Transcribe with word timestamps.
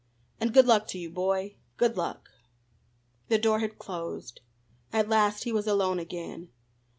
And 0.39 0.51
good 0.51 0.65
luck 0.65 0.87
to 0.87 0.97
you, 0.97 1.11
boy 1.11 1.57
good 1.77 1.95
luck." 1.95 2.31
The 3.27 3.37
door 3.37 3.59
had 3.59 3.77
closed. 3.77 4.41
At 4.91 5.09
last 5.09 5.43
he 5.43 5.51
was 5.51 5.67
alone 5.67 5.99
again. 5.99 6.49